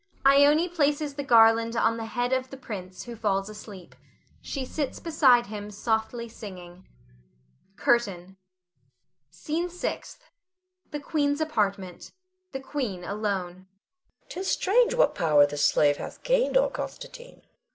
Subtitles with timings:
[0.25, 3.93] [Ione places the garland on the head of the prince, who falls asleep.
[4.41, 6.87] She sits beside him softly singing.
[7.75, 8.35] CURTAIN.
[9.29, 10.23] SCENE SIXTH.
[10.89, 12.13] [The Queen's apartment.
[12.51, 13.53] The Queen alone.]
[14.23, 14.27] Queen.
[14.29, 17.43] 'Tis strange what power this slave hath gained o'er Constantine.